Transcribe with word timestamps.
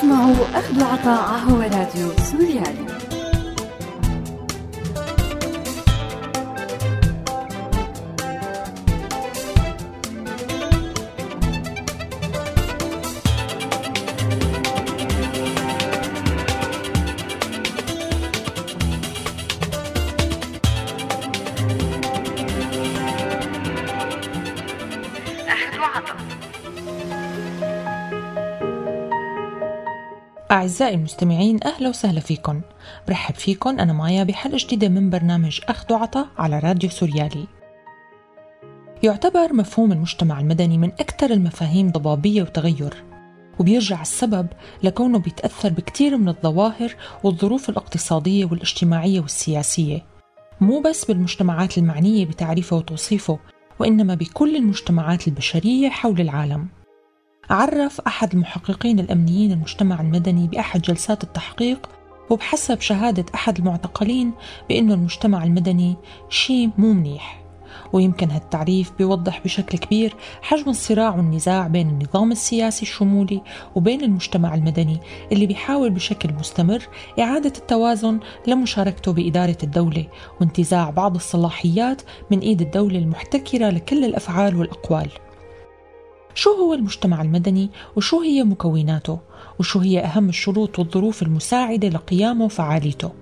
تسمعوا 0.00 0.34
أخذ 0.54 0.82
عطاء 0.82 1.38
هو 1.38 1.60
راديو 1.60 2.12
سوريالي. 2.30 3.19
أعزائي 30.50 30.94
المستمعين 30.94 31.60
أهلا 31.64 31.88
وسهلا 31.88 32.20
فيكم. 32.20 32.60
برحب 33.08 33.34
فيكم 33.34 33.80
أنا 33.80 33.92
مايا 33.92 34.24
بحلقة 34.24 34.56
جديدة 34.60 34.88
من 34.88 35.10
برنامج 35.10 35.60
أخذ 35.68 35.92
وعطا 35.92 36.26
على 36.38 36.58
راديو 36.58 36.90
سوريالي. 36.90 37.46
يعتبر 39.02 39.52
مفهوم 39.52 39.92
المجتمع 39.92 40.40
المدني 40.40 40.78
من 40.78 40.92
أكثر 40.92 41.30
المفاهيم 41.30 41.90
ضبابية 41.90 42.42
وتغير 42.42 43.04
وبيرجع 43.58 44.02
السبب 44.02 44.46
لكونه 44.82 45.18
بيتأثر 45.18 45.68
بكثير 45.68 46.16
من 46.16 46.28
الظواهر 46.28 46.94
والظروف 47.24 47.68
الاقتصادية 47.70 48.44
والاجتماعية 48.44 49.20
والسياسية. 49.20 50.04
مو 50.60 50.80
بس 50.80 51.04
بالمجتمعات 51.04 51.78
المعنية 51.78 52.26
بتعريفه 52.26 52.76
وتوصيفه 52.76 53.38
وإنما 53.78 54.14
بكل 54.14 54.56
المجتمعات 54.56 55.28
البشرية 55.28 55.88
حول 55.88 56.20
العالم. 56.20 56.79
عرف 57.50 58.00
أحد 58.00 58.32
المحققين 58.34 59.00
الأمنيين 59.00 59.52
المجتمع 59.52 60.00
المدني 60.00 60.46
بأحد 60.46 60.82
جلسات 60.82 61.24
التحقيق 61.24 61.88
وبحسب 62.30 62.80
شهادة 62.80 63.24
أحد 63.34 63.58
المعتقلين 63.58 64.32
بأنه 64.68 64.94
المجتمع 64.94 65.44
المدني 65.44 65.96
شيء 66.28 66.70
مو 66.78 66.92
منيح. 66.92 67.40
ويمكن 67.92 68.30
هالتعريف 68.30 68.92
بيوضح 68.98 69.40
بشكل 69.44 69.78
كبير 69.78 70.14
حجم 70.42 70.70
الصراع 70.70 71.16
والنزاع 71.16 71.66
بين 71.66 71.88
النظام 71.88 72.32
السياسي 72.32 72.82
الشمولي 72.82 73.42
وبين 73.74 74.00
المجتمع 74.04 74.54
المدني 74.54 75.00
اللي 75.32 75.46
بيحاول 75.46 75.90
بشكل 75.90 76.34
مستمر 76.34 76.88
إعادة 77.20 77.52
التوازن 77.58 78.20
لمشاركته 78.46 79.12
بإدارة 79.12 79.58
الدولة 79.62 80.06
وانتزاع 80.40 80.90
بعض 80.90 81.14
الصلاحيات 81.14 82.02
من 82.30 82.38
إيد 82.38 82.60
الدولة 82.60 82.98
المحتكرة 82.98 83.70
لكل 83.70 84.04
الأفعال 84.04 84.56
والأقوال. 84.56 85.10
شو 86.34 86.50
هو 86.50 86.74
المجتمع 86.74 87.22
المدني 87.22 87.70
وشو 87.96 88.20
هي 88.20 88.44
مكوناته 88.44 89.18
وشو 89.58 89.78
هي 89.78 90.00
أهم 90.00 90.28
الشروط 90.28 90.78
والظروف 90.78 91.22
المساعدة 91.22 91.88
لقيامه 91.88 92.44
وفعاليته 92.44 93.12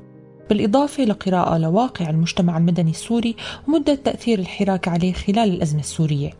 بالإضافة 0.48 1.04
لقراءة 1.04 1.58
لواقع 1.58 2.10
المجتمع 2.10 2.58
المدني 2.58 2.90
السوري 2.90 3.36
ومدة 3.68 3.94
تأثير 3.94 4.38
الحراك 4.38 4.88
عليه 4.88 5.12
خلال 5.12 5.48
الأزمة 5.48 5.80
السورية. 5.80 6.30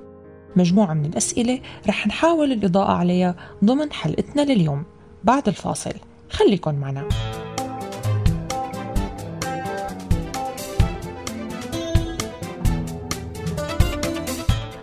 مجموعة 0.56 0.94
من 0.94 1.04
الأسئلة 1.04 1.60
رح 1.88 2.06
نحاول 2.06 2.52
الإضاءة 2.52 2.92
عليها 2.92 3.36
ضمن 3.64 3.92
حلقتنا 3.92 4.42
لليوم. 4.42 4.84
بعد 5.24 5.48
الفاصل 5.48 5.94
خليكن 6.30 6.74
معنا. 6.74 7.08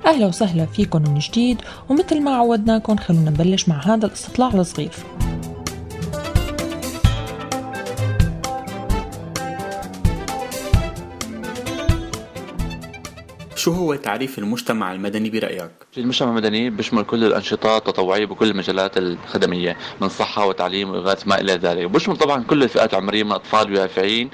أهلا 0.05 0.25
وسهلا 0.25 0.65
فيكم 0.65 1.01
من 1.01 1.19
جديد 1.19 1.61
ومثل 1.89 2.21
ما 2.21 2.31
عودناكم 2.35 2.97
خلونا 2.97 3.29
نبلش 3.29 3.69
مع 3.69 3.79
هذا 3.85 4.05
الاستطلاع 4.05 4.49
الصغير. 4.53 4.91
شو 13.55 13.71
هو 13.71 13.95
تعريف 13.95 14.39
المجتمع 14.39 14.93
المدني 14.93 15.29
برأيك؟ 15.29 15.71
المجتمع 15.97 16.29
المدني 16.29 16.69
بيشمل 16.69 17.03
كل 17.03 17.23
الأنشطة 17.23 17.77
التطوعية 17.77 18.25
بكل 18.25 18.51
المجالات 18.51 18.97
الخدمية 18.97 19.77
من 20.01 20.09
صحة 20.09 20.45
وتعليم 20.45 20.89
وإغاثة 20.89 21.29
ما 21.29 21.41
إلى 21.41 21.53
ذلك. 21.53 21.85
وبيشمل 21.85 22.17
طبعا 22.17 22.43
كل 22.43 22.63
الفئات 22.63 22.93
العمرية 22.93 23.23
من 23.23 23.31
أطفال 23.31 23.73
ويافعين 23.73 24.29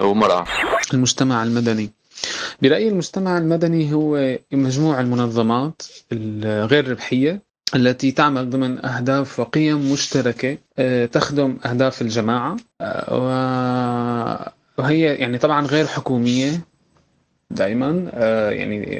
ومرأة. 0.00 0.44
المجتمع 0.94 1.42
المدني. 1.42 2.01
برأيي 2.62 2.88
المجتمع 2.88 3.38
المدني 3.38 3.92
هو 3.92 4.38
مجموع 4.52 5.00
المنظمات 5.00 5.82
الغير 6.12 6.90
ربحية 6.90 7.42
التي 7.74 8.12
تعمل 8.12 8.50
ضمن 8.50 8.84
أهداف 8.86 9.40
وقيم 9.40 9.92
مشتركة 9.92 10.58
آه، 10.78 11.06
تخدم 11.06 11.58
أهداف 11.66 12.02
الجماعة 12.02 12.56
آه، 12.80 14.52
وهي 14.78 15.00
يعني 15.00 15.38
طبعا 15.38 15.66
غير 15.66 15.86
حكومية 15.86 16.60
دائما 17.50 18.10
آه، 18.14 18.50
يعني 18.50 18.98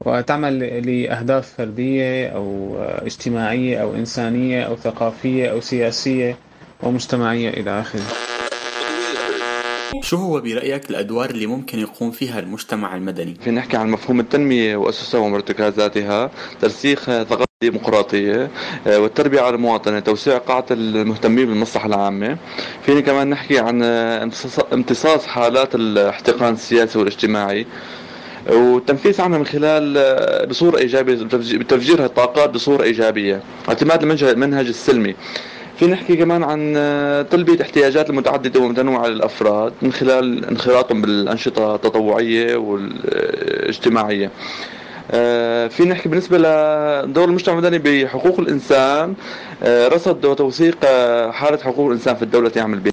وتعمل 0.00 0.58
لأهداف 0.86 1.54
فردية 1.56 2.28
أو 2.28 2.76
اجتماعية 2.82 3.82
أو 3.82 3.94
إنسانية 3.94 4.62
أو 4.62 4.76
ثقافية 4.76 5.50
أو 5.50 5.60
سياسية 5.60 6.38
ومجتمعية 6.82 7.50
إلى 7.50 7.80
آخره. 7.80 8.02
شو 10.02 10.16
هو 10.16 10.40
برأيك 10.40 10.90
الأدوار 10.90 11.30
اللي 11.30 11.46
ممكن 11.46 11.78
يقوم 11.78 12.10
فيها 12.10 12.38
المجتمع 12.38 12.96
المدني؟ 12.96 13.36
في 13.44 13.50
نحكي 13.50 13.76
عن 13.76 13.90
مفهوم 13.90 14.20
التنمية 14.20 14.76
وأسسها 14.76 15.20
ومرتكزاتها 15.20 16.30
ترسيخ 16.60 17.04
ثقافة 17.04 17.46
ديمقراطية 17.62 18.50
آه، 18.86 18.98
والتربية 18.98 19.40
على 19.40 19.54
المواطنة 19.54 20.00
توسيع 20.00 20.38
قاعدة 20.38 20.66
المهتمين 20.70 21.46
بالمصلحة 21.46 21.86
العامة. 21.86 22.36
فيني 22.82 23.02
كمان 23.02 23.30
نحكي 23.30 23.58
عن 23.58 23.82
امتصاص 24.72 25.26
حالات 25.26 25.74
الاحتقان 25.74 26.54
السياسي 26.54 26.98
والاجتماعي 26.98 27.66
والتنفيذ 28.46 29.20
عنها 29.20 29.38
من 29.38 29.46
خلال 29.46 29.94
آه، 29.98 30.44
بصورة 30.44 30.78
إيجابية 30.78 31.14
بتفجير 31.58 32.04
الطاقات 32.04 32.50
بصورة 32.50 32.82
إيجابية. 32.82 33.42
اعتماد 33.68 34.02
المنهج 34.02 34.66
السلمي. 34.66 35.14
في 35.78 35.86
نحكي 35.86 36.16
كمان 36.16 36.42
عن 36.44 36.74
آه، 36.76 37.22
تلبية 37.22 37.62
احتياجات 37.62 38.10
المتعددة 38.10 38.60
ومتنوعة 38.60 39.06
للأفراد 39.06 39.72
من 39.82 39.92
خلال 39.92 40.44
انخراطهم 40.44 41.02
بالأنشطة 41.02 41.74
التطوعية 41.74 42.56
والاجتماعية. 42.56 44.30
آه، 45.10 45.68
في 45.68 45.84
نحكي 45.84 46.08
بالنسبة 46.08 46.38
لدور 46.38 47.24
المجتمع 47.24 47.58
المدني 47.58 47.78
بحقوق 47.78 48.40
الإنسان 48.40 49.14
آه، 49.62 49.88
رصد 49.88 50.24
وتوثيق 50.24 50.84
حالة 51.30 51.58
حقوق 51.58 51.86
الإنسان 51.86 52.16
في 52.16 52.22
الدولة 52.22 52.52
يعمل 52.56 52.78
بها. 52.78 52.92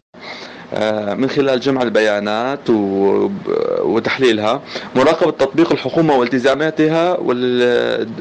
من 1.15 1.29
خلال 1.29 1.59
جمع 1.59 1.81
البيانات 1.81 2.59
وتحليلها 3.83 4.61
مراقبة 4.95 5.31
تطبيق 5.31 5.71
الحكومة 5.71 6.15
والتزاماتها 6.15 7.17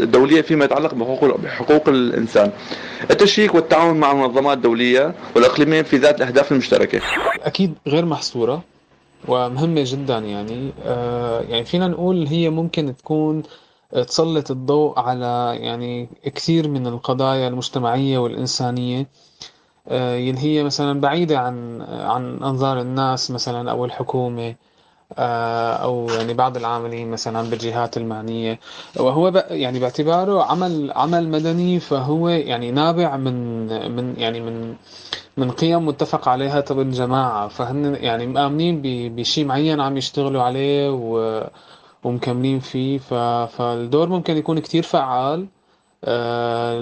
الدولية 0.01 0.41
فيما 0.41 0.65
يتعلق 0.65 0.95
بحقوق, 0.95 1.37
بحقوق 1.37 1.89
الإنسان. 1.89 2.51
التشريك 3.11 3.55
والتعاون 3.55 4.01
مع 4.01 4.13
المنظمات 4.13 4.57
الدولية 4.57 5.15
والإقليمية 5.37 5.83
في 5.83 5.97
ذات 5.97 6.17
الأهداف 6.17 6.53
المشتركة. 6.53 7.01
أكيد 7.43 7.75
غير 7.87 8.05
محصورة 8.05 8.63
ومهمة 9.29 9.83
جدا 9.87 10.19
يعني. 10.19 10.73
آه، 10.85 11.41
يعني 11.41 11.65
فينا 11.65 11.89
نقول 11.89 12.27
هي 12.27 12.51
ممكن 12.51 12.97
تكون 12.97 13.43
تسلط 13.93 14.51
الضوء 14.51 14.99
على 14.99 15.57
يعني 15.61 16.09
كثير 16.25 16.69
من 16.69 16.87
القضايا 16.87 17.49
المجتمعية 17.49 18.19
والإنسانية. 18.19 19.07
آه، 19.89 20.15
يلي 20.15 20.39
هي 20.39 20.65
مثلا 20.65 21.01
بعيدة 21.01 21.39
عن 21.39 21.83
عن 21.83 22.43
أنظار 22.43 22.81
الناس 22.81 23.31
مثلا 23.31 23.71
أو 23.71 23.85
الحكومة. 23.85 24.55
آه، 25.19 25.73
أو 25.73 26.09
يعني 26.11 26.35
بعض 26.35 26.57
العاملين 26.57 27.11
مثلا 27.11 27.51
بالجهات 27.51 27.97
المعنية. 27.97 28.59
وهو 28.97 29.45
يعني 29.51 29.79
باعتباره 29.79 30.43
عمل 30.43 30.93
عمل 30.93 31.29
مدني 31.29 31.81
فهو 31.81 32.29
يعني 32.29 32.71
نابع 32.71 33.17
من 33.17 33.67
من 33.97 34.15
يعني 34.19 34.41
من 34.41 34.75
من 35.37 35.51
قيم 35.51 35.87
متفق 35.87 36.29
عليها 36.29 36.61
طب 36.61 36.81
الجماعة 36.81 37.49
فهن 37.49 37.95
يعني 38.01 38.27
مآمنين 38.27 38.83
بشيء 39.17 39.45
معين 39.45 39.81
عم 39.81 39.97
يشتغلوا 39.97 40.43
عليه 40.43 40.91
ومكملين 42.05 42.61
فيه. 42.61 42.99
فالدور 43.47 44.09
ممكن 44.09 44.37
يكون 44.37 44.59
كتير 44.59 44.83
فعال. 44.83 45.47
آه، 46.05 46.81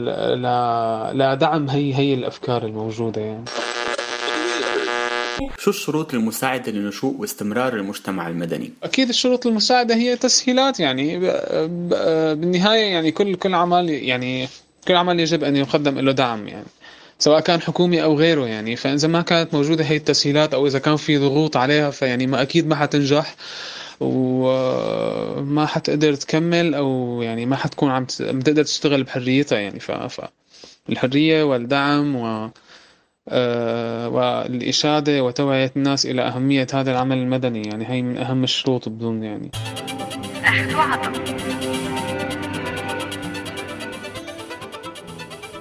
لدعم 1.12 1.68
هي 1.68 1.94
هي 1.94 2.14
الأفكار 2.14 2.62
الموجودة 2.62 3.20
يعني. 3.20 3.44
شو 5.58 5.70
الشروط 5.70 6.14
المساعدة 6.14 6.72
لنشوء 6.72 7.16
واستمرار 7.18 7.76
المجتمع 7.76 8.28
المدني؟ 8.28 8.72
أكيد 8.82 9.08
الشروط 9.08 9.46
المساعدة 9.46 9.94
هي 9.94 10.16
تسهيلات 10.16 10.80
يعني 10.80 11.18
بالنهاية 11.68 12.92
يعني 12.92 13.10
كل 13.10 13.34
كل 13.34 13.54
عمل 13.54 13.90
يعني 13.90 14.48
كل 14.88 14.96
عمل 14.96 15.20
يجب 15.20 15.44
أن 15.44 15.56
يقدم 15.56 15.98
له 15.98 16.12
دعم 16.12 16.48
يعني 16.48 16.66
سواء 17.18 17.40
كان 17.40 17.60
حكومي 17.60 18.02
أو 18.02 18.18
غيره 18.18 18.46
يعني 18.46 18.76
فإذا 18.76 19.08
ما 19.08 19.22
كانت 19.22 19.54
موجودة 19.54 19.84
هي 19.84 19.96
التسهيلات 19.96 20.54
أو 20.54 20.66
إذا 20.66 20.78
كان 20.78 20.96
في 20.96 21.18
ضغوط 21.18 21.56
عليها 21.56 21.90
فيعني 21.90 22.26
ما 22.26 22.42
أكيد 22.42 22.66
ما 22.66 22.76
حتنجح 22.76 23.36
وما 24.00 25.66
حتقدر 25.66 26.14
تكمل 26.14 26.74
أو 26.74 27.20
يعني 27.22 27.46
ما 27.46 27.56
حتكون 27.56 27.90
عم 27.90 28.04
تقدر 28.04 28.62
تشتغل 28.62 29.02
بحريتها 29.02 29.58
يعني 29.58 29.80
ف, 29.80 29.90
والدعم 31.42 32.16
و 32.16 32.50
والإشادة 34.06 35.24
وتوعية 35.24 35.72
الناس 35.76 36.06
إلى 36.06 36.22
أهمية 36.22 36.66
هذا 36.74 36.92
العمل 36.92 37.18
المدني 37.18 37.62
يعني 37.62 37.88
هي 37.88 38.02
من 38.02 38.18
أهم 38.18 38.44
الشروط 38.44 38.88
بظن 38.88 39.22
يعني. 39.22 39.50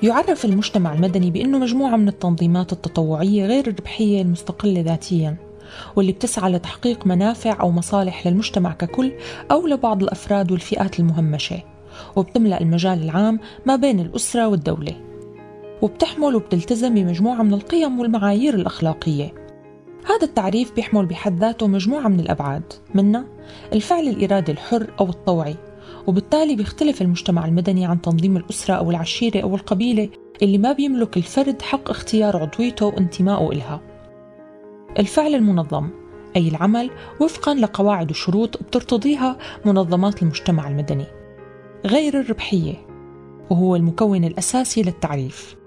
يعرف 0.03 0.45
المجتمع 0.45 0.94
المدني 0.94 1.31
بأنه 1.31 1.59
مجموعة 1.59 1.95
من 1.95 2.07
التنظيمات 2.07 2.73
التطوعية 2.73 3.45
غير 3.45 3.67
الربحية 3.67 4.21
المستقلة 4.21 4.81
ذاتياً 4.81 5.50
واللي 5.95 6.11
بتسعى 6.11 6.51
لتحقيق 6.51 7.07
منافع 7.07 7.61
أو 7.61 7.71
مصالح 7.71 8.27
للمجتمع 8.27 8.71
ككل 8.71 9.11
أو 9.51 9.67
لبعض 9.67 10.03
الأفراد 10.03 10.51
والفئات 10.51 11.00
المهمشة 11.00 11.63
وبتملأ 12.15 12.61
المجال 12.61 13.03
العام 13.03 13.39
ما 13.65 13.75
بين 13.75 14.00
الأسرة 14.00 14.47
والدولة. 14.47 15.08
وبتحمل 15.81 16.36
وبتلتزم 16.36 16.94
بمجموعة 16.94 17.44
من 17.44 17.54
القيم 17.54 18.00
والمعايير 18.00 18.54
الأخلاقية. 18.54 19.34
هذا 20.06 20.24
التعريف 20.24 20.76
بيحمل 20.76 21.06
بحد 21.06 21.40
ذاته 21.40 21.68
مجموعة 21.68 22.08
من 22.08 22.20
الأبعاد 22.20 22.74
منها 22.96 23.26
الفعل 23.74 24.08
الإرادي 24.08 24.52
الحر 24.52 24.88
أو 25.00 25.10
الطوعي 25.10 25.56
وبالتالي 26.08 26.56
بيختلف 26.56 27.02
المجتمع 27.02 27.46
المدني 27.46 27.86
عن 27.86 28.02
تنظيم 28.02 28.38
الأسرة 28.38 28.74
أو 28.74 28.92
العشيرة 28.92 29.42
أو 29.42 29.56
القبيلة 29.56 30.10
اللي 30.42 30.58
ما 30.58 30.72
بيملك 30.72 31.18
الفرد 31.18 31.62
حق 31.62 31.90
اختيار 31.90 32.38
عضويته 32.38 32.86
وانتمائه 32.86 33.52
إلها. 33.52 33.81
الفعل 35.00 35.36
المنظم 35.36 35.90
أي 36.36 36.48
العمل 36.48 36.90
وفقا 37.22 37.54
لقواعد 37.54 38.12
وشروط 38.12 38.64
بترتضيها 38.64 39.38
منظمات 39.66 40.22
المجتمع 40.22 40.68
المدني. 40.68 41.06
غير 41.86 42.20
الربحية 42.20 42.74
وهو 43.50 43.76
المكون 43.76 44.24
الأساسي 44.24 44.81
للتعريف. 44.81 45.58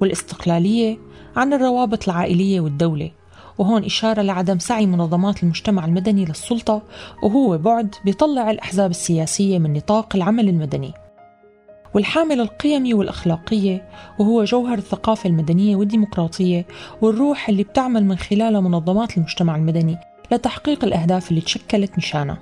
والاستقلالية 0.00 0.98
عن 1.36 1.52
الروابط 1.52 2.08
العائلية 2.08 2.60
والدولة 2.60 3.10
وهون 3.58 3.84
إشارة 3.84 4.22
لعدم 4.22 4.58
سعي 4.58 4.86
منظمات 4.86 5.42
المجتمع 5.42 5.84
المدني 5.84 6.24
للسلطة 6.24 6.82
وهو 7.22 7.58
بعد 7.58 7.94
بيطلع 8.04 8.50
الأحزاب 8.50 8.90
السياسية 8.90 9.58
من 9.58 9.72
نطاق 9.72 10.16
العمل 10.16 10.48
المدني. 10.48 10.92
والحامل 11.94 12.40
القيمي 12.40 12.94
والأخلاقية 12.94 13.88
وهو 14.18 14.44
جوهر 14.44 14.78
الثقافة 14.78 15.28
المدنية 15.28 15.76
والديمقراطية 15.76 16.66
والروح 17.02 17.48
اللي 17.48 17.62
بتعمل 17.62 18.04
من 18.04 18.16
خلالها 18.16 18.60
منظمات 18.60 19.16
المجتمع 19.16 19.56
المدني 19.56 19.96
لتحقيق 20.32 20.84
الأهداف 20.84 21.30
اللي 21.30 21.40
تشكلت 21.40 21.98
مشانها 21.98 22.38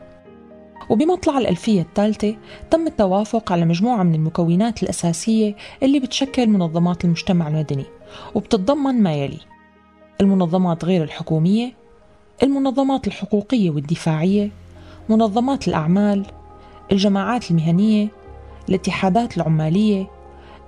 وبمطلع 0.91 1.39
الألفية 1.39 1.81
الثالثة 1.81 2.37
تم 2.71 2.87
التوافق 2.87 3.53
على 3.53 3.65
مجموعة 3.65 4.03
من 4.03 4.15
المكونات 4.15 4.83
الأساسية 4.83 5.57
اللي 5.83 6.01
بتشكل 6.01 6.47
منظمات 6.47 7.05
المجتمع 7.05 7.49
المدني 7.49 7.85
وبتتضمن 8.35 9.03
ما 9.03 9.15
يلي 9.15 9.39
المنظمات 10.21 10.85
غير 10.85 11.03
الحكومية 11.03 11.73
المنظمات 12.43 13.07
الحقوقية 13.07 13.71
والدفاعية 13.71 14.51
منظمات 15.09 15.69
الأعمال 15.69 16.27
الجماعات 16.93 17.51
المهنية 17.51 18.09
الاتحادات 18.69 19.37
العمالية 19.37 20.11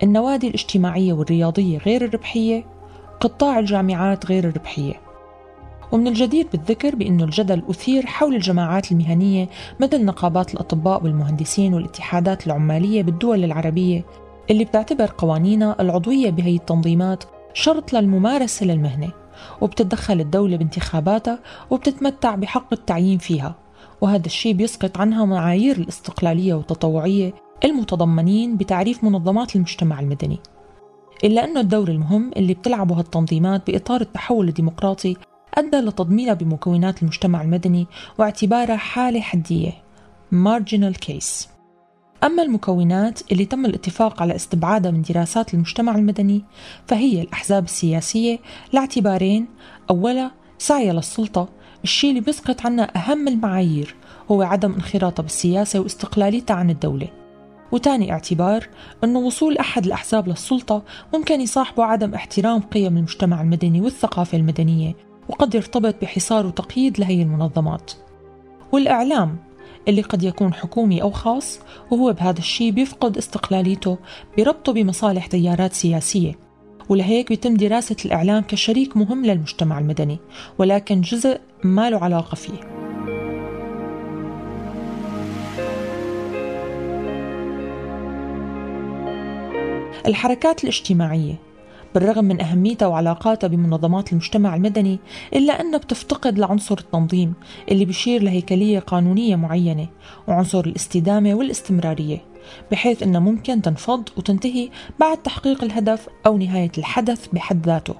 النوادي 0.02 0.48
الاجتماعية 0.48 1.12
والرياضية 1.12 1.78
غير 1.78 2.04
الربحية 2.04 2.64
قطاع 3.20 3.58
الجامعات 3.58 4.26
غير 4.26 4.48
الربحية. 4.48 5.00
ومن 5.92 6.06
الجدير 6.06 6.46
بالذكر 6.52 6.94
بأن 6.96 7.20
الجدل 7.20 7.62
أثير 7.70 8.06
حول 8.06 8.34
الجماعات 8.34 8.92
المهنية 8.92 9.48
مثل 9.80 10.04
نقابات 10.04 10.54
الأطباء 10.54 11.04
والمهندسين 11.04 11.74
والاتحادات 11.74 12.46
العمالية 12.46 13.02
بالدول 13.02 13.44
العربية 13.44 14.04
اللي 14.50 14.64
بتعتبر 14.64 15.10
قوانينها 15.18 15.76
العضوية 15.80 16.30
بهي 16.30 16.56
التنظيمات 16.56 17.24
شرط 17.54 17.92
للممارسة 17.92 18.66
للمهنة 18.66 19.10
وبتتدخل 19.60 20.20
الدولة 20.20 20.56
بانتخاباتها 20.56 21.38
وبتتمتع 21.70 22.34
بحق 22.34 22.72
التعيين 22.72 23.18
فيها 23.18 23.54
وهذا 24.00 24.26
الشيء 24.26 24.52
بيسقط 24.52 24.98
عنها 24.98 25.24
معايير 25.24 25.76
الاستقلالية 25.76 26.54
والتطوعية 26.54 27.34
المتضمنين 27.64 28.56
بتعريف 28.56 29.04
منظمات 29.04 29.56
المجتمع 29.56 30.00
المدني. 30.00 30.38
إلا 31.24 31.44
أنه 31.44 31.60
الدور 31.60 31.88
المهم 31.88 32.30
اللي 32.36 32.54
بتلعبه 32.54 32.98
هالتنظيمات 32.98 33.70
بإطار 33.70 34.00
التحول 34.00 34.48
الديمقراطي 34.48 35.16
أدى 35.54 35.76
لتضمينها 35.76 36.34
بمكونات 36.34 37.02
المجتمع 37.02 37.42
المدني 37.42 37.86
واعتبارها 38.18 38.76
حالة 38.76 39.20
حدية. 39.20 39.72
Marginal 40.32 40.94
case. 41.06 41.48
أما 42.24 42.42
المكونات 42.42 43.32
اللي 43.32 43.44
تم 43.44 43.66
الاتفاق 43.66 44.22
على 44.22 44.36
استبعادها 44.36 44.90
من 44.90 45.02
دراسات 45.02 45.54
المجتمع 45.54 45.94
المدني 45.94 46.44
فهي 46.86 47.22
الأحزاب 47.22 47.64
السياسية 47.64 48.38
لاعتبارين. 48.72 49.46
أولا 49.90 50.30
سعيها 50.58 50.92
للسلطة 50.92 51.48
الشيء 51.84 52.10
اللي 52.10 52.20
بيسقط 52.20 52.66
عنا 52.66 52.96
أهم 52.96 53.28
المعايير 53.28 53.94
هو 54.30 54.42
عدم 54.42 54.72
انخراطها 54.72 55.22
بالسياسة 55.22 55.80
واستقلاليتها 55.80 56.54
عن 56.54 56.70
الدولة. 56.70 57.08
وتاني 57.72 58.12
اعتبار 58.12 58.68
أنه 59.04 59.18
وصول 59.18 59.58
أحد 59.58 59.86
الأحزاب 59.86 60.28
للسلطة 60.28 60.82
ممكن 61.14 61.40
يصاحبه 61.40 61.84
عدم 61.84 62.14
احترام 62.14 62.60
قيم 62.60 62.96
المجتمع 62.96 63.40
المدني 63.40 63.80
والثقافة 63.80 64.38
المدنية. 64.38 65.07
وقد 65.28 65.54
يرتبط 65.54 65.94
بحصار 66.02 66.46
وتقييد 66.46 67.00
لهي 67.00 67.22
المنظمات. 67.22 67.92
والإعلام 68.72 69.36
اللي 69.88 70.02
قد 70.02 70.22
يكون 70.22 70.54
حكومي 70.54 71.02
أو 71.02 71.10
خاص 71.10 71.60
وهو 71.90 72.12
بهذا 72.12 72.38
الشيء 72.38 72.70
بيفقد 72.70 73.16
استقلاليته 73.16 73.98
بربطه 74.38 74.72
بمصالح 74.72 75.26
تيارات 75.26 75.72
سياسية 75.72 76.38
ولهيك 76.88 77.28
بيتم 77.28 77.54
دراسة 77.54 77.96
الإعلام 78.04 78.42
كشريك 78.42 78.96
مهم 78.96 79.26
للمجتمع 79.26 79.78
المدني 79.78 80.18
ولكن 80.58 81.00
جزء 81.00 81.40
ما 81.64 81.90
له 81.90 81.98
علاقة 81.98 82.34
فيه. 82.34 82.78
الحركات 90.06 90.64
الاجتماعية 90.64 91.47
بالرغم 91.98 92.24
من 92.24 92.40
أهميتها 92.40 92.88
وعلاقاتها 92.88 93.48
بمنظمات 93.48 94.12
المجتمع 94.12 94.56
المدني 94.56 94.98
إلا 95.34 95.60
أنها 95.60 95.78
بتفتقد 95.78 96.38
لعنصر 96.38 96.78
التنظيم 96.78 97.34
اللي 97.70 97.84
بيشير 97.84 98.22
لهيكلية 98.22 98.78
قانونية 98.78 99.36
معينة 99.36 99.88
وعنصر 100.28 100.60
الاستدامة 100.60 101.34
والاستمرارية 101.34 102.24
بحيث 102.70 103.02
أنها 103.02 103.20
ممكن 103.20 103.62
تنفض 103.62 104.08
وتنتهي 104.16 104.68
بعد 105.00 105.22
تحقيق 105.22 105.64
الهدف 105.64 106.08
أو 106.26 106.36
نهاية 106.38 106.72
الحدث 106.78 107.26
بحد 107.32 107.66
ذاته. 107.66 107.94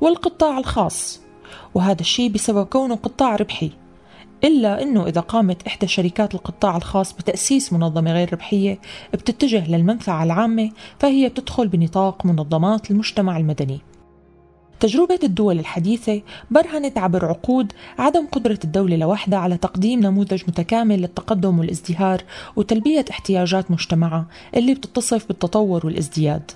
والقطاع 0.00 0.58
الخاص 0.58 1.20
وهذا 1.74 2.00
الشيء 2.00 2.30
بسبب 2.30 2.66
كونه 2.66 2.94
قطاع 2.94 3.36
ربحي. 3.36 3.70
إلا 4.44 4.82
أنه 4.82 5.06
إذا 5.06 5.20
قامت 5.20 5.66
إحدى 5.66 5.86
شركات 5.86 6.34
القطاع 6.34 6.76
الخاص 6.76 7.12
بتأسيس 7.12 7.72
منظمة 7.72 8.12
غير 8.12 8.32
ربحية 8.32 8.78
بتتجه 9.12 9.70
للمنفعة 9.70 10.24
العامة 10.24 10.70
فهي 10.98 11.28
بتدخل 11.28 11.68
بنطاق 11.68 12.26
منظمات 12.26 12.90
المجتمع 12.90 13.36
المدني. 13.36 13.80
تجربة 14.80 15.18
الدول 15.22 15.58
الحديثة 15.58 16.22
برهنت 16.50 16.98
عبر 16.98 17.24
عقود 17.24 17.72
عدم 17.98 18.26
قدرة 18.26 18.58
الدولة 18.64 18.96
لوحدها 18.96 19.38
على 19.38 19.56
تقديم 19.56 20.00
نموذج 20.00 20.42
متكامل 20.48 21.00
للتقدم 21.00 21.58
والازدهار 21.58 22.22
وتلبية 22.56 23.04
احتياجات 23.10 23.70
مجتمعها 23.70 24.26
اللي 24.56 24.74
بتتصف 24.74 25.28
بالتطور 25.28 25.86
والازدياد. 25.86 26.50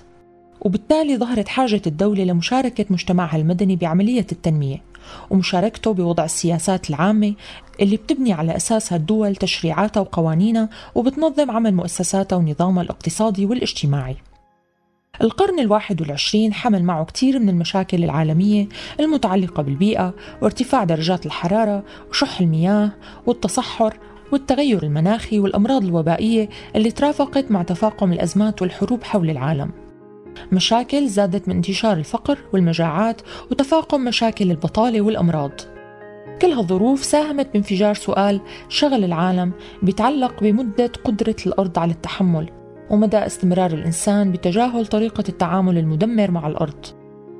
وبالتالي 0.61 1.17
ظهرت 1.17 1.47
حاجة 1.47 1.81
الدولة 1.87 2.23
لمشاركة 2.23 2.85
مجتمعها 2.89 3.37
المدني 3.37 3.75
بعملية 3.75 4.27
التنمية 4.31 4.81
ومشاركته 5.29 5.93
بوضع 5.93 6.25
السياسات 6.25 6.89
العامة 6.89 7.33
اللي 7.81 7.97
بتبني 7.97 8.33
على 8.33 8.55
أساسها 8.55 8.95
الدول 8.95 9.35
تشريعاتها 9.35 10.01
وقوانينها 10.01 10.69
وبتنظم 10.95 11.51
عمل 11.51 11.73
مؤسساتها 11.73 12.35
ونظامها 12.35 12.83
الاقتصادي 12.83 13.45
والاجتماعي. 13.45 14.17
القرن 15.21 15.59
الواحد 15.59 16.01
والعشرين 16.01 16.53
حمل 16.53 16.83
معه 16.83 17.05
كثير 17.05 17.39
من 17.39 17.49
المشاكل 17.49 18.03
العالمية 18.03 18.67
المتعلقة 18.99 19.63
بالبيئة 19.63 20.13
وارتفاع 20.41 20.83
درجات 20.83 21.25
الحرارة 21.25 21.83
وشح 22.09 22.39
المياه 22.41 22.91
والتصحر 23.25 23.97
والتغير 24.31 24.83
المناخي 24.83 25.39
والأمراض 25.39 25.83
الوبائية 25.83 26.49
اللي 26.75 26.91
ترافقت 26.91 27.51
مع 27.51 27.63
تفاقم 27.63 28.13
الأزمات 28.13 28.61
والحروب 28.61 29.03
حول 29.03 29.29
العالم. 29.29 29.86
مشاكل 30.51 31.07
زادت 31.07 31.47
من 31.47 31.55
انتشار 31.55 31.97
الفقر 31.97 32.37
والمجاعات 32.53 33.21
وتفاقم 33.51 34.01
مشاكل 34.01 34.51
البطالة 34.51 35.01
والأمراض. 35.01 35.51
كل 36.41 36.47
هالظروف 36.47 37.03
ساهمت 37.03 37.53
بانفجار 37.53 37.93
سؤال 37.93 38.41
شغل 38.69 39.03
العالم 39.03 39.51
بيتعلق 39.83 40.43
بمدة 40.43 40.91
قدرة 41.03 41.35
الأرض 41.45 41.79
على 41.79 41.91
التحمل 41.91 42.49
ومدى 42.89 43.17
استمرار 43.17 43.71
الإنسان 43.71 44.31
بتجاهل 44.31 44.87
طريقة 44.87 45.23
التعامل 45.29 45.77
المدمر 45.77 46.31
مع 46.31 46.47
الأرض. 46.47 46.85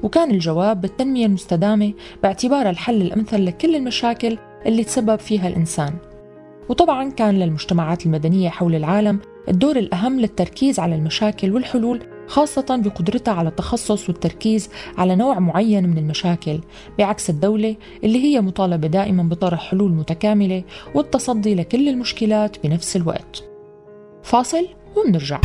وكان 0.04 0.32
الجواب 0.32 0.82
بالتنمية 0.82 1.26
المستدامة 1.26 1.94
باعتبارها 2.24 2.70
الحل 2.70 3.02
الأمثل 3.02 3.46
لكل 3.46 3.76
المشاكل 3.76 4.38
اللي 4.66 4.84
تسبب 4.84 5.20
فيها 5.20 5.48
الإنسان. 5.48 5.94
وطبعا 6.70 7.10
كان 7.10 7.40
للمجتمعات 7.40 8.06
المدنية 8.06 8.50
حول 8.50 8.76
العالم 8.76 9.20
الدور 9.50 9.78
الأهم 9.78 10.20
للتركيز 10.20 10.80
على 10.80 10.96
المشاكل 10.96 11.54
والحلول 11.54 12.04
خاصة 12.28 12.66
بقدرتها 12.70 13.34
على 13.34 13.50
التخصص 13.50 14.10
والتركيز 14.10 14.70
على 14.98 15.16
نوع 15.16 15.40
معين 15.40 15.90
من 15.90 15.98
المشاكل 15.98 16.60
بعكس 16.98 17.30
الدولة 17.30 17.76
اللي 18.04 18.24
هي 18.24 18.42
مطالبة 18.42 18.88
دائما 18.88 19.24
بطرح 19.24 19.70
حلول 19.72 19.92
متكاملة 19.92 20.64
والتصدي 20.96 21.56
لكل 21.56 21.90
المشكلات 21.90 22.64
بنفس 22.64 22.96
الوقت. 22.96 23.44
فاصل 24.24 24.68
ومنرجع 24.96 25.42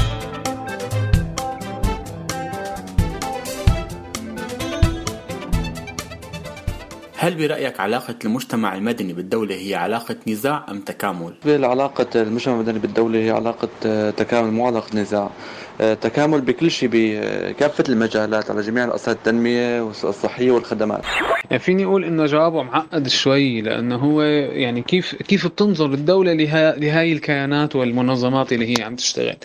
هل 7.23 7.35
برأيك 7.35 7.81
علاقة 7.81 8.15
المجتمع 8.25 8.75
المدني 8.75 9.12
بالدولة 9.12 9.55
هي 9.55 9.75
علاقة 9.75 10.17
نزاع 10.27 10.67
أم 10.69 10.81
تكامل؟ 10.81 11.35
علاقة 11.47 12.23
المجتمع 12.23 12.55
المدني 12.55 12.79
بالدولة 12.79 13.19
هي 13.19 13.31
علاقة 13.31 13.69
آه، 13.87 14.11
تكامل 14.11 14.51
مو 14.51 14.67
علاقة 14.67 14.97
نزاع. 14.97 15.31
تكامل 15.79 16.41
بكل 16.41 16.71
شيء 16.71 16.88
بكافة 16.93 17.85
المجالات 17.88 18.50
على 18.50 18.61
جميع 18.61 18.85
الأصعدة 18.85 19.19
التنمية 19.19 19.81
والصحية 19.83 20.50
والخدمات. 20.50 21.05
يعني 21.50 21.62
فيني 21.62 21.85
أقول 21.85 22.05
إنه 22.05 22.26
جوابه 22.26 22.62
معقد 22.62 23.09
شوي 23.09 23.61
لأنه 23.61 23.97
هو 23.97 24.23
يعني 24.23 24.83
كيف 24.83 25.14
كيف 25.14 25.47
بتنظر 25.47 25.95
الدولة 25.95 26.33
لهاي 26.76 27.12
الكيانات 27.12 27.76
والمنظمات 27.76 28.52
اللي 28.52 28.79
هي 28.79 28.83
عم 28.83 28.97
تشتغل؟ 28.97 29.37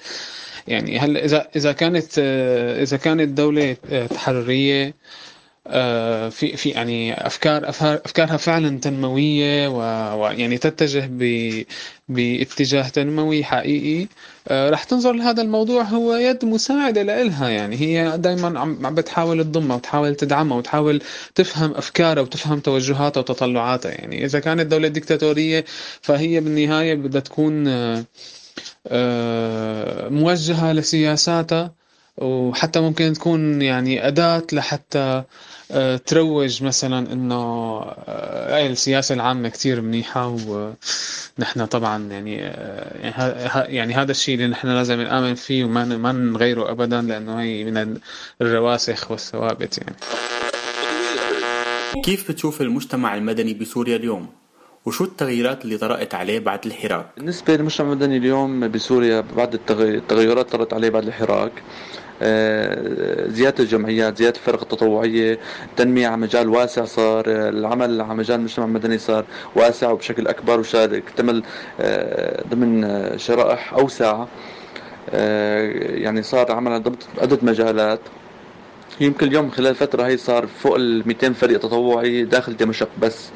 يعني 0.67 0.99
هلا 0.99 1.25
إذا 1.25 1.47
إذا 1.55 1.71
كانت 1.71 2.19
إذا 2.81 2.97
كانت 2.97 3.29
دولة 3.29 3.77
تحررية 4.09 4.85
آه، 4.87 4.93
في 6.29 6.57
في 6.57 6.69
يعني 6.69 7.27
أفكار 7.27 7.69
أفكارها 7.69 8.37
فعلا 8.37 8.79
تنموية 8.79 9.67
ويعني 10.15 10.57
تتجه 10.57 11.09
باتجاه 12.09 12.89
تنموي 12.89 13.43
حقيقي. 13.43 14.07
آه، 14.47 14.69
رح 14.69 14.83
تنظر 14.83 15.11
لهذا 15.13 15.41
الموضوع 15.41 15.83
هو 15.83 16.15
يد 16.15 16.45
مساعدة 16.45 17.03
لإلها. 17.03 17.49
يعني 17.49 17.75
هي 17.75 18.17
دائما 18.17 18.59
عم 18.59 18.95
بتحاول 18.95 19.43
تضمها 19.43 19.75
وتحاول 19.77 20.15
تدعمها 20.15 20.57
وتحاول 20.57 21.01
تفهم 21.35 21.71
أفكارها 21.71 22.21
وتفهم 22.21 22.59
توجهاتها 22.59 23.19
وتطلعاتها. 23.21 23.91
يعني 23.91 24.25
إذا 24.25 24.39
كانت 24.39 24.65
دولة 24.71 24.87
ديكتاتورية 24.87 25.65
فهي 26.01 26.39
بالنهاية 26.39 26.95
بدها 26.95 27.21
تكون 27.21 27.67
آه، 28.87 30.09
موجهة 30.09 30.73
لسياساتها 30.73 31.76
وحتى 32.17 32.79
ممكن 32.79 33.13
تكون 33.13 33.61
يعني 33.61 34.07
أداة 34.07 34.43
لحتى 34.53 35.23
آه، 35.71 35.97
تروج 35.97 36.63
مثلا 36.63 37.13
إنه 37.13 37.35
آه، 37.35 38.67
السياسة 38.67 39.15
العامة 39.15 39.49
كثير 39.49 39.81
منيحة 39.81 40.27
ونحن 40.27 41.65
طبعا 41.65 42.03
يعني 42.11 42.39
آه، 42.43 43.63
يعني 43.63 43.93
هذا 43.93 44.11
الشيء 44.11 44.35
اللي 44.35 44.47
نحن 44.47 44.67
لازم 44.67 45.01
نآمن 45.01 45.35
فيه 45.35 45.63
وما 45.63 45.85
ما 45.85 46.11
نغيره 46.11 46.71
ابدا 46.71 47.01
لأنه 47.01 47.41
هي 47.41 47.63
من 47.63 47.97
الرواسخ 48.41 49.11
والثوابت 49.11 49.77
يعني 49.77 49.95
كيف 52.03 52.31
بتشوف 52.31 52.61
المجتمع 52.61 53.15
المدني 53.15 53.53
بسوريا 53.53 53.95
اليوم؟ 53.95 54.27
وشو 54.85 55.03
التغييرات 55.03 55.65
اللي 55.65 55.77
طرأت 55.77 56.15
عليه 56.15 56.39
بعد 56.39 56.65
الحراك؟ 56.65 57.05
بالنسبة 57.17 57.55
للمجتمع 57.55 57.87
المدني 57.87 58.17
اليوم 58.17 58.71
بسوريا 58.71 59.21
بعد 59.21 59.53
التغيرات 59.79 60.51
طرأت 60.51 60.73
عليه 60.73 60.89
بعد 60.89 61.07
الحراك 61.07 61.51
آه، 61.51 62.06
زيادة 63.31 63.63
الجمعيات 63.63 64.17
زيادة 64.17 64.35
الفرق 64.35 64.61
التطوعية 64.61 65.39
تنمية 65.77 66.07
على 66.07 66.17
مجال 66.17 66.49
واسع 66.49 66.85
صار 66.85 67.23
العمل 67.27 68.01
على 68.01 68.15
مجال 68.15 68.39
المجتمع 68.39 68.65
المدني 68.65 68.97
صار 68.97 69.25
واسع 69.55 69.89
وبشكل 69.91 70.27
أكبر 70.27 70.59
وشارك 70.59 71.03
اكتمل 71.07 71.43
آه، 71.79 72.43
ضمن 72.49 72.87
شرائح 73.17 73.73
أوسع 73.73 74.25
آه، 75.09 75.61
يعني 75.95 76.23
صار 76.23 76.51
عمل 76.51 76.83
ضمن 76.83 76.95
عده 77.21 77.37
مجالات. 77.41 77.99
يمكن 79.01 79.27
اليوم 79.27 79.49
خلال 79.49 79.67
الفترة 79.67 80.03
هي 80.03 80.17
صار 80.17 80.47
فوق 80.47 80.75
ال 80.75 81.03
200 81.07 81.33
فريق 81.33 81.59
تطوعي 81.59 82.23
داخل 82.23 82.57
دمشق 82.57 82.89
بس. 83.01 83.29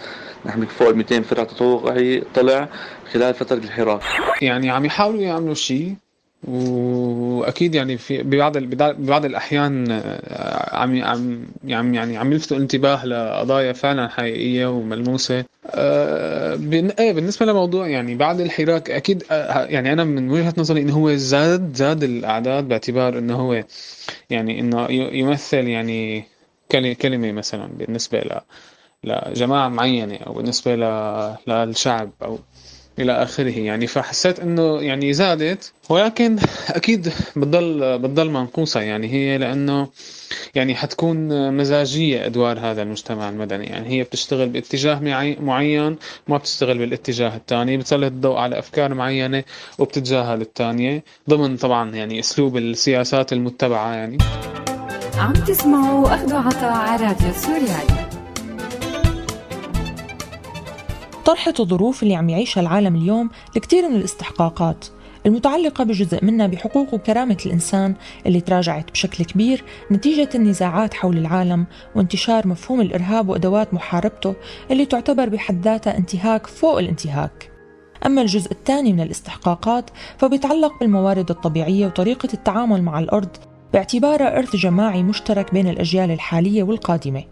نحن 0.46 0.66
فوق 0.66 0.88
ال 0.90 0.98
200 0.98 1.22
فريق 1.22 1.44
تطوعي 1.48 2.24
طلع 2.36 2.70
خلال 3.14 3.34
فترة 3.34 3.58
الحراك. 3.58 4.02
يعني 4.42 4.70
عم 4.70 4.86
يحاولوا 4.86 5.22
يعملوا 5.22 5.54
شيء 5.54 5.96
وأكيد 6.44 7.76
يعني 7.76 7.98
في 7.98 8.24
ببعض 8.24 8.58
ببعض 8.58 9.26
الأحيان 9.26 9.88
آه، 9.92 10.76
عم 10.76 11.04
عم 11.04 11.46
يعني 11.64 11.98
يعني 11.98 12.18
عم 12.18 12.34
يلفتوا 12.34 12.58
الانتباه 12.58 13.06
لقضايا 13.06 13.74
فعلا 13.74 14.10
حقيقية 14.10 14.66
وملموسة. 14.66 15.46
آه، 15.66 16.60
إيه 17.00 17.14
بالنسبة 17.14 17.46
لموضوع 17.46 17.88
يعني 17.88 18.16
بعد 18.16 18.40
الحراك 18.40 18.92
أكيد 18.92 19.24
آه، 19.32 19.66
يعني 19.66 19.94
أنا 19.94 20.04
من 20.04 20.30
وجهة 20.32 20.54
نظري 20.58 20.82
انه 20.82 20.94
هو 20.94 21.16
زاد 21.16 21.76
زاد 21.76 22.04
الأعداد 22.04 22.68
باعتبار 22.68 23.18
انه 23.18 23.36
هو 23.36 23.64
يعني 24.30 24.60
إنه 24.60 24.92
يمثل 24.92 25.68
يعني 25.68 26.24
كلمة 26.72 27.32
مثلا 27.32 27.70
بالنسبة 27.78 28.20
ل 28.20 28.42
لجماعة 29.04 29.70
معينة 29.70 30.16
أو 30.16 30.34
بالنسبة 30.34 30.76
للشعب 31.48 32.10
أو 32.22 32.40
إلى 33.00 33.24
آخره. 33.24 33.60
يعني 33.60 33.88
فحسيت 33.88 34.40
إنه 34.40 34.82
يعني 34.82 35.14
زادت 35.14 35.74
ولكن 35.90 36.38
أكيد 36.70 37.14
بتضل 37.36 38.00
بتضل 38.00 38.30
منقوصة. 38.30 38.80
يعني 38.82 39.08
هي 39.14 39.38
لأنه 39.38 39.88
يعني 40.56 40.76
حتكون 40.76 41.52
مزاجية 41.58 42.26
أدوار 42.26 42.60
هذا 42.60 42.82
المجتمع 42.82 43.30
المدني. 43.30 43.66
يعني 43.66 43.90
هي 43.90 44.04
بتشتغل 44.04 44.50
باتجاه 44.50 45.00
معين 45.40 45.98
ما 46.28 46.38
بتشتغل 46.38 46.78
بالاتجاه 46.78 47.36
الثاني. 47.36 47.78
بتسلط 47.78 48.04
الضوء 48.04 48.38
على 48.38 48.60
أفكار 48.60 48.94
معينة 48.94 49.44
وبتتجاهل 49.80 50.42
الثانية 50.42 51.04
ضمن 51.30 51.58
طبعا 51.58 51.96
يعني 51.96 52.20
أسلوب 52.20 52.58
السياسات 52.58 53.34
المتبعة 53.34 53.94
يعني. 53.94 54.18
عم 55.18 55.34
تسمعوا 55.34 56.16
اخذوا 56.16 56.40
عطاء 56.40 56.72
على 56.72 57.06
راديو 57.06 57.34
سوريالي. 57.34 58.01
طرحت 61.26 61.60
الظروف 61.60 62.04
اللي 62.04 62.16
عم 62.16 62.30
يعيشها 62.30 62.62
العالم 62.62 62.96
اليوم 62.96 63.30
لكثير 63.56 63.90
من 63.90 63.96
الاستحقاقات 63.96 64.86
المتعلقة 65.26 65.84
بجزء 65.84 66.26
منها 66.26 66.48
بحقوق 66.48 66.94
وكرامة 66.94 67.38
الإنسان 67.46 67.96
اللي 68.26 68.42
تراجعت 68.42 68.92
بشكل 68.92 69.24
كبير 69.26 69.64
نتيجة 69.92 70.30
النزاعات 70.36 70.94
حول 70.94 71.18
العالم 71.18 71.66
وانتشار 71.96 72.48
مفهوم 72.48 72.82
الإرهاب 72.82 73.30
وأدوات 73.30 73.74
محاربته 73.74 74.36
اللي 74.72 74.86
تعتبر 74.86 75.30
بحد 75.30 75.62
ذاتها 75.62 75.98
انتهاك 75.98 76.48
فوق 76.48 76.78
الانتهاك. 76.78 77.52
أما 78.06 78.22
الجزء 78.22 78.52
الثاني 78.52 78.94
من 78.94 79.02
الاستحقاقات 79.02 79.90
فبيتعلق 80.18 80.80
بالموارد 80.80 81.30
الطبيعية 81.30 81.86
وطريقة 81.86 82.30
التعامل 82.34 82.82
مع 82.82 83.00
الأرض 83.00 83.38
باعتبارها 83.74 84.38
إرث 84.38 84.56
جماعي 84.56 85.04
مشترك 85.04 85.54
بين 85.54 85.68
الأجيال 85.68 86.12
الحالية 86.12 86.64
والقادمة. 86.64 87.24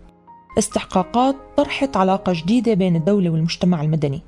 استحقاقات 0.58 1.36
طرحت 1.58 1.98
علاقة 1.98 2.34
جديدة 2.36 2.74
بين 2.74 2.96
الدولة 2.96 3.30
والمجتمع 3.30 3.82
المدني. 3.82 4.22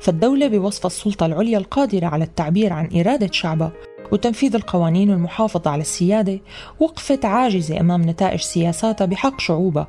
فالدولة 0.00 0.48
بوصف 0.48 0.86
السلطة 0.86 1.26
العليا 1.26 1.58
القادرة 1.58 2.06
على 2.06 2.24
التعبير 2.24 2.72
عن 2.72 2.88
إرادة 3.00 3.28
شعبها 3.32 3.72
وتنفيذ 4.12 4.54
القوانين 4.54 5.10
والمحافظة 5.10 5.70
على 5.70 5.80
السيادة 5.80 6.40
وقفت 6.80 7.24
عاجزة 7.24 7.80
أمام 7.80 8.02
نتائج 8.02 8.40
سياساتها 8.40 9.04
بحق 9.04 9.40
شعوبها. 9.40 9.88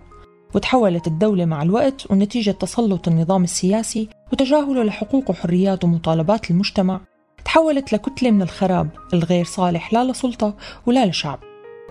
وتحولت 0.55 1.07
الدولة 1.07 1.45
مع 1.45 1.61
الوقت 1.61 2.11
ونتيجة 2.11 2.51
تسلط 2.51 3.07
النظام 3.07 3.43
السياسي 3.43 4.09
وتجاهله 4.33 4.83
لحقوق 4.83 5.29
وحريات 5.29 5.83
ومطالبات 5.83 6.51
المجتمع. 6.51 7.01
تحولت 7.45 7.93
لكتلة 7.93 8.31
من 8.31 8.41
الخراب 8.41 8.89
الغير 9.13 9.45
صالح 9.45 9.93
لا 9.93 10.03
لسلطة 10.03 10.55
ولا 10.85 11.05
لشعب. 11.05 11.39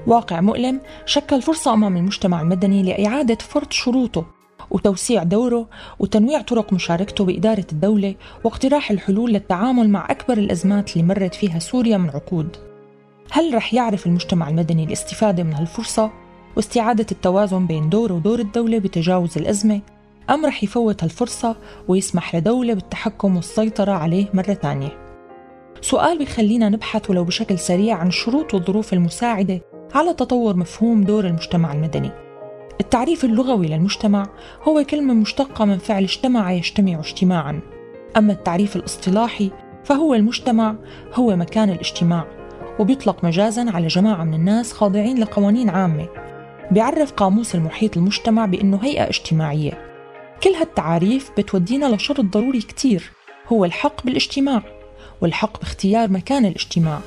واقع 0.06 0.40
مؤلم 0.40 0.80
شكل 1.06 1.42
فرصة 1.42 1.74
أمام 1.74 1.96
المجتمع 1.96 2.40
المدني 2.40 2.82
لإعادة 2.82 3.38
فرض 3.40 3.70
شروطه 3.72 4.26
وتوسيع 4.70 5.22
دوره 5.22 5.68
وتنويع 5.98 6.40
طرق 6.40 6.72
مشاركته 6.72 7.24
بإدارة 7.24 7.66
الدولة 7.72 8.14
واقتراح 8.44 8.90
الحلول 8.90 9.32
للتعامل 9.32 9.90
مع 9.90 10.06
أكبر 10.10 10.38
الأزمات 10.38 10.92
اللي 10.96 11.06
مرت 11.06 11.34
فيها 11.34 11.58
سوريا 11.58 11.96
من 11.96 12.10
عقود. 12.10 12.56
هل 13.30 13.54
رح 13.54 13.74
يعرف 13.74 14.06
المجتمع 14.06 14.48
المدني 14.48 14.84
الاستفادة 14.84 15.42
من 15.42 15.54
هالفرصة 15.54 16.10
واستعادة 16.56 17.06
التوازن 17.12 17.66
بين 17.66 17.88
دوره 17.88 18.14
ودور 18.14 18.38
الدولة 18.38 18.78
بتجاوز 18.78 19.38
الأزمة 19.38 19.80
أم 20.30 20.46
رح 20.46 20.64
يفوت 20.64 21.02
هالفرصة 21.02 21.56
ويسمح 21.88 22.36
لدولة 22.36 22.74
بالتحكم 22.74 23.36
والسيطرة 23.36 23.92
عليه 23.92 24.26
مرة 24.34 24.54
ثانية 24.54 25.04
سؤال 25.80 26.18
بيخلينا 26.18 26.68
نبحث 26.68 27.10
ولو 27.10 27.24
بشكل 27.24 27.58
سريع 27.58 27.96
عن 27.96 28.06
الشروط 28.08 28.54
والظروف 28.54 28.92
المساعدة 28.92 29.60
على 29.94 30.14
تطور 30.14 30.56
مفهوم 30.56 31.04
دور 31.04 31.26
المجتمع 31.26 31.72
المدني. 31.72 32.10
التعريف 32.80 33.24
اللغوي 33.24 33.66
للمجتمع 33.66 34.26
هو 34.62 34.84
كلمة 34.90 35.14
مشتقة 35.14 35.64
من 35.64 35.78
فعل 35.78 36.02
اجتمع 36.02 36.52
يجتمع 36.52 36.98
اجتماعا. 36.98 37.60
أما 38.16 38.32
التعريف 38.32 38.76
الاصطلاحي 38.76 39.50
فهو 39.84 40.14
المجتمع 40.14 40.76
هو 41.14 41.36
مكان 41.36 41.70
الاجتماع 41.70 42.24
وبيطلق 42.78 43.24
مجازا 43.24 43.70
على 43.70 43.86
جماعة 43.86 44.24
من 44.24 44.34
الناس 44.34 44.72
خاضعين 44.72 45.18
لقوانين 45.20 45.70
عامة. 45.70 46.08
بيعرف 46.70 47.12
قاموس 47.12 47.54
المحيط 47.54 47.96
المجتمع 47.96 48.46
بأنه 48.46 48.78
هيئة 48.82 49.08
اجتماعية. 49.08 49.78
كل 50.42 50.50
هالتعاريف 50.50 51.30
بتودينا 51.38 51.94
لشرط 51.94 52.20
ضروري 52.20 52.60
كتير 52.60 53.10
هو 53.48 53.64
الحق 53.64 54.04
بالاجتماع 54.04 54.62
والحق 55.20 55.60
باختيار 55.60 56.10
مكان 56.10 56.44
الاجتماع. 56.44 57.00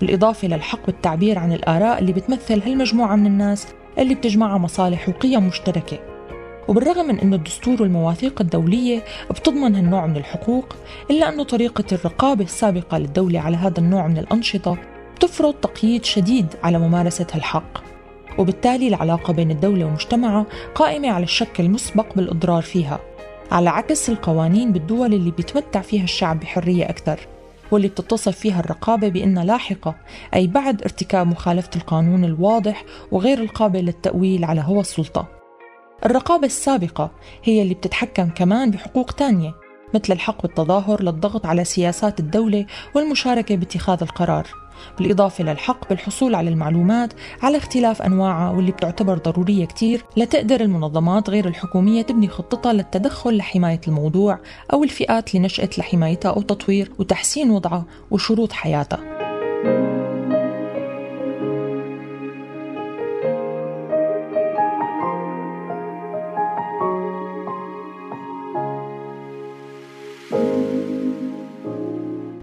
بالإضافة 0.00 0.48
للحق 0.48 0.86
بالتعبير 0.86 1.38
عن 1.38 1.52
الآراء 1.52 1.98
اللي 1.98 2.12
بتمثل 2.12 2.62
هالمجموعة 2.62 3.16
من 3.16 3.26
الناس 3.26 3.66
اللي 3.98 4.14
بتجمعها 4.14 4.58
مصالح 4.58 5.08
وقيم 5.08 5.46
مشتركة. 5.46 5.98
وبالرغم 6.68 7.06
من 7.06 7.20
أن 7.20 7.34
الدستور 7.34 7.82
والمواثيق 7.82 8.40
الدولية 8.40 9.04
بتضمن 9.30 9.74
هالنوع 9.74 10.06
من 10.06 10.16
الحقوق 10.16 10.76
إلا 11.10 11.28
أن 11.28 11.42
طريقة 11.42 11.84
الرقابة 11.92 12.44
السابقة 12.44 12.98
للدولة 12.98 13.40
على 13.40 13.56
هذا 13.56 13.78
النوع 13.78 14.06
من 14.06 14.18
الأنشطة 14.18 14.76
بتفرض 15.16 15.54
تقييد 15.54 16.04
شديد 16.04 16.46
على 16.62 16.78
ممارسة 16.78 17.26
هالحق. 17.32 17.82
وبالتالي 18.38 18.88
العلاقة 18.88 19.32
بين 19.32 19.50
الدولة 19.50 19.84
ومجتمعها 19.84 20.46
قائمة 20.74 21.08
على 21.08 21.24
الشك 21.24 21.60
المسبق 21.60 22.14
بالإضرار 22.16 22.62
فيها 22.62 23.00
على 23.50 23.70
عكس 23.70 24.10
القوانين 24.10 24.72
بالدول 24.72 25.14
اللي 25.14 25.30
بيتمتع 25.30 25.80
فيها 25.80 26.04
الشعب 26.04 26.40
بحرية 26.40 26.90
أكثر. 26.90 27.20
واللي 27.70 27.88
بتتصف 27.88 28.38
فيها 28.38 28.60
الرقابة 28.60 29.08
بأنها 29.08 29.44
لاحقة 29.44 29.94
أي 30.34 30.46
بعد 30.46 30.82
ارتكاب 30.82 31.26
مخالفة 31.26 31.70
القانون 31.76 32.24
الواضح 32.24 32.84
وغير 33.12 33.38
القابل 33.38 33.84
للتأويل 33.84 34.44
على 34.44 34.60
هوى 34.60 34.80
السلطة. 34.80 35.28
الرقابة 36.06 36.46
السابقة 36.46 37.10
هي 37.44 37.62
اللي 37.62 37.74
بتتحكم 37.74 38.28
كمان 38.28 38.70
بحقوق 38.70 39.12
تانية 39.12 39.54
مثل 39.94 40.12
الحق 40.12 40.42
بالتظاهر 40.42 41.02
للضغط 41.02 41.46
على 41.46 41.64
سياسات 41.64 42.20
الدولة 42.20 42.66
والمشاركة 42.94 43.56
باتخاذ 43.56 43.98
القرار. 44.02 44.46
بالإضافة 44.98 45.44
للحق 45.44 45.88
بالحصول 45.88 46.34
على 46.34 46.50
المعلومات 46.50 47.12
على 47.42 47.56
اختلاف 47.56 48.02
أنواعها 48.02 48.50
واللي 48.50 48.72
بتعتبر 48.72 49.18
ضرورية 49.18 49.64
كتير 49.64 50.04
لتقدر 50.16 50.60
المنظمات 50.60 51.30
غير 51.30 51.48
الحكومية 51.48 52.02
تبني 52.02 52.28
خطتها 52.28 52.72
للتدخل 52.72 53.36
لحماية 53.36 53.80
الموضوع 53.88 54.38
أو 54.72 54.84
الفئات 54.84 55.34
اللي 55.34 55.46
نشأت 55.46 55.78
لحمايتها 55.78 56.30
أو 56.30 56.42
تطوير 56.42 56.92
وتحسين 56.98 57.50
وضعها 57.50 57.84
وشروط 58.10 58.52
حياتها. 58.52 59.99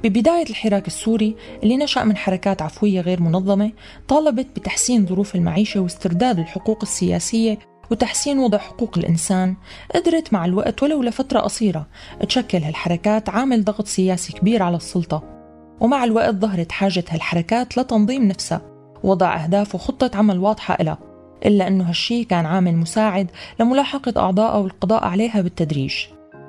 ببداية 0.10 0.50
الحراك 0.50 0.88
السوري 0.88 1.36
اللي 1.64 1.78
نشأ 1.78 2.04
من 2.04 2.18
حركات 2.18 2.62
عفوية 2.62 3.02
غير 3.02 3.22
منظمة 3.22 3.72
طالبت 4.08 4.48
بتحسين 4.56 5.06
ظروف 5.06 5.36
المعيشة 5.36 5.80
واسترداد 5.80 6.40
الحقوق 6.40 6.80
السياسية 6.82 7.60
وتحسين 7.92 8.40
وضع 8.40 8.58
حقوق 8.58 8.98
الإنسان. 8.98 9.56
قدرت 9.96 10.34
مع 10.34 10.46
الوقت 10.46 10.84
ولو 10.84 11.04
لفترة 11.04 11.40
قصيرة 11.40 11.88
تشكل 12.28 12.58
هالحركات 12.58 13.30
عامل 13.30 13.64
ضغط 13.64 13.88
سياسي 13.88 14.34
كبير 14.34 14.64
على 14.64 14.78
السلطة. 14.78 15.24
ومع 15.80 16.04
الوقت 16.04 16.36
ظهرت 16.36 16.72
حاجة 16.72 17.04
هالحركات 17.10 17.78
لتنظيم 17.78 18.24
نفسها 18.24 18.62
وضع 19.04 19.44
أهداف 19.44 19.76
وخطة 19.76 20.18
عمل 20.18 20.38
واضحة 20.38 20.78
لها 20.84 20.98
إلا 21.46 21.68
أنه 21.68 21.90
هالشي 21.90 22.24
كان 22.24 22.46
عامل 22.46 22.76
مساعد 22.76 23.32
لملاحقة 23.60 24.14
أعضائها 24.18 24.58
والقضاء 24.58 25.04
عليها 25.04 25.42
بالتدريج. 25.42 25.96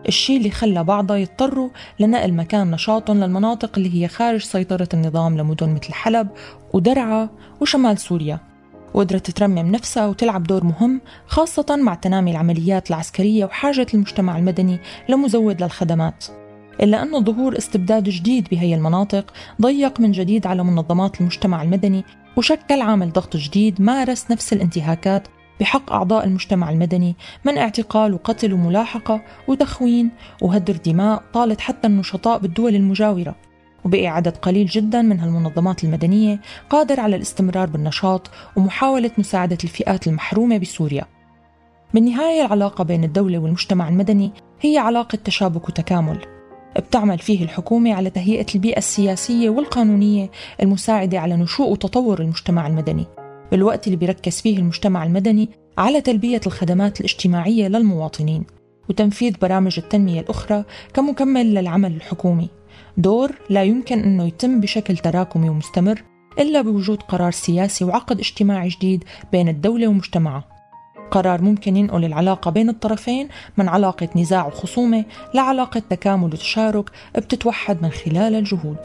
الشيء 0.08 0.36
اللي 0.36 0.50
خلى 0.50 0.84
بعضها 0.84 1.16
يضطروا 1.16 1.68
لنقل 2.00 2.32
مكان 2.32 2.70
نشاطهم 2.70 3.24
للمناطق 3.24 3.70
اللي 3.76 4.02
هي 4.02 4.08
خارج 4.08 4.40
سيطرة 4.40 4.88
النظام 4.94 5.38
لمدن 5.38 5.74
مثل 5.74 5.92
حلب 5.92 6.28
ودرعا 6.72 7.28
وشمال 7.60 7.98
سوريا. 7.98 8.40
وقدرت 8.94 9.30
ترمم 9.30 9.72
نفسها 9.72 10.06
وتلعب 10.06 10.42
دور 10.42 10.64
مهم 10.64 11.00
خاصة 11.26 11.76
مع 11.76 11.94
تنامي 11.94 12.30
العمليات 12.30 12.90
العسكرية 12.90 13.44
وحاجة 13.44 13.86
المجتمع 13.94 14.38
المدني 14.38 14.78
لمزود 15.08 15.62
للخدمات. 15.62 16.24
إلا 16.82 17.02
أن 17.02 17.24
ظهور 17.24 17.58
استبداد 17.58 18.04
جديد 18.04 18.48
بهي 18.50 18.74
المناطق 18.74 19.32
ضيق 19.62 20.00
من 20.00 20.12
جديد 20.12 20.46
على 20.46 20.64
منظمات 20.64 21.20
المجتمع 21.20 21.62
المدني 21.62 22.04
وشكل 22.36 22.80
عامل 22.80 23.12
ضغط 23.12 23.36
جديد 23.36 23.82
مارس 23.82 24.30
نفس 24.30 24.52
الانتهاكات 24.52 25.28
بحق 25.60 25.92
أعضاء 25.92 26.24
المجتمع 26.24 26.70
المدني 26.70 27.16
من 27.44 27.58
اعتقال 27.58 28.14
وقتل 28.14 28.52
وملاحقة 28.52 29.22
وتخوين 29.48 30.10
وهدر 30.42 30.76
دماء 30.76 31.22
طالت 31.32 31.60
حتى 31.60 31.86
النشطاء 31.86 32.38
بالدول 32.38 32.74
المجاورة. 32.74 33.34
وبقي 33.84 34.06
عدد 34.06 34.36
قليل 34.36 34.66
جدا 34.66 35.02
من 35.02 35.20
هالمنظمات 35.20 35.84
المدنية 35.84 36.40
قادر 36.70 37.00
على 37.00 37.16
الاستمرار 37.16 37.66
بالنشاط 37.66 38.30
ومحاولة 38.56 39.10
مساعدة 39.18 39.58
الفئات 39.64 40.06
المحرومة 40.06 40.58
بسوريا. 40.58 41.04
بالنهاية 41.94 42.46
العلاقة 42.46 42.84
بين 42.84 43.04
الدولة 43.04 43.38
والمجتمع 43.38 43.88
المدني 43.88 44.32
هي 44.60 44.78
علاقة 44.78 45.18
تشابك 45.24 45.68
وتكامل. 45.68 46.18
بتعمل 46.76 47.18
فيه 47.18 47.44
الحكومة 47.44 47.94
على 47.94 48.10
تهيئة 48.10 48.46
البيئة 48.54 48.78
السياسية 48.78 49.50
والقانونية 49.50 50.30
المساعدة 50.62 51.18
على 51.18 51.36
نشوء 51.36 51.70
وتطور 51.70 52.20
المجتمع 52.20 52.66
المدني. 52.66 53.06
بالوقت 53.50 53.86
اللي 53.86 53.96
بيركز 53.96 54.40
فيه 54.40 54.58
المجتمع 54.58 55.04
المدني 55.04 55.48
على 55.78 56.00
تلبية 56.00 56.40
الخدمات 56.46 57.00
الاجتماعية 57.00 57.68
للمواطنين 57.68 58.44
وتنفيذ 58.88 59.34
برامج 59.42 59.78
التنمية 59.78 60.20
الأخرى 60.20 60.64
كمكمل 60.94 61.54
للعمل 61.54 61.92
الحكومي. 61.92 62.48
دور 62.96 63.32
لا 63.50 63.62
يمكن 63.62 63.98
أنه 63.98 64.24
يتم 64.24 64.60
بشكل 64.60 64.96
تراكمي 64.96 65.48
ومستمر 65.48 66.02
إلا 66.38 66.62
بوجود 66.62 67.02
قرار 67.02 67.30
سياسي 67.30 67.84
وعقد 67.84 68.18
اجتماعي 68.18 68.68
جديد 68.68 69.04
بين 69.32 69.48
الدولة 69.48 69.88
ومجتمعها. 69.88 70.44
قرار 71.10 71.42
ممكن 71.42 71.76
ينقل 71.76 72.04
العلاقة 72.04 72.50
بين 72.50 72.68
الطرفين 72.68 73.28
من 73.56 73.68
علاقة 73.68 74.08
نزاع 74.16 74.46
وخصومة 74.46 75.04
لعلاقة 75.34 75.82
تكامل 75.90 76.24
وتشارك 76.24 76.90
بتتوحد 77.16 77.82
من 77.82 77.90
خلال 77.90 78.34
الجهود. 78.34 78.78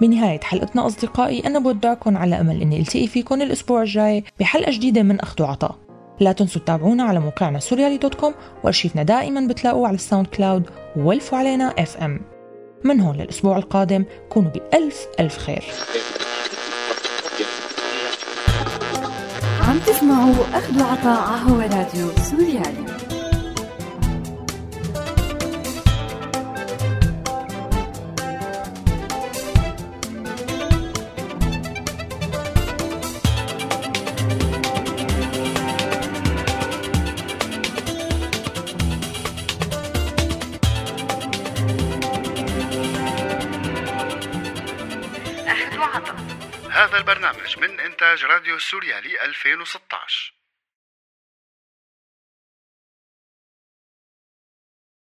بنهاية 0.00 0.40
حلقتنا 0.40 0.86
أصدقائي 0.86 1.46
أنا 1.46 1.58
بودعكم 1.58 2.16
على 2.16 2.40
أمل 2.40 2.60
أني 2.60 2.80
ألتقي 2.80 3.06
فيكم 3.06 3.42
الأسبوع 3.42 3.82
الجاي 3.82 4.24
بحلقة 4.40 4.72
جديدة 4.72 5.02
من 5.02 5.20
أخذ 5.20 5.42
وعطاء. 5.42 5.76
لا 6.20 6.32
تنسوا 6.32 6.62
تتابعونا 6.62 7.02
على 7.02 7.20
موقعنا 7.20 7.58
سوريالي 7.58 7.96
dot 7.96 8.14
com 8.14 8.34
وأرشيفنا 8.64 9.02
دائما 9.02 9.46
بتلاقوه 9.46 9.88
على 9.88 9.94
ال 9.94 10.26
SoundCloud 10.26 10.70
وولفوا 10.96 11.38
علينا 11.38 11.74
FM. 11.78 12.20
من 12.84 13.00
هون 13.00 13.16
للأسبوع 13.16 13.56
القادم 13.56 14.04
كونوا 14.28 14.50
بألف 14.50 15.06
ألف 15.20 15.38
خير. 15.38 15.64
عم 19.68 19.78
تسمعوا 19.78 20.34
أخذ 20.54 20.82
وعطاء 20.82 21.20
ع 21.20 21.33
هوا 21.33 21.60
راديو 21.60 22.08
سوريالي. 22.30 22.86
إنتاج 48.16 48.30
راديو 48.30 48.58
سوريالي 48.58 49.24
2016 49.24 49.80